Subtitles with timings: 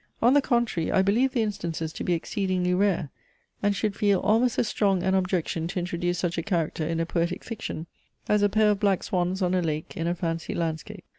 [0.19, 3.11] On the contrary I believe the instances to be exceedingly rare;
[3.61, 7.05] and should feel almost as strong an objection to introduce such a character in a
[7.05, 7.85] poetic fiction,
[8.27, 11.05] as a pair of black swans on a lake, in a fancy landscape.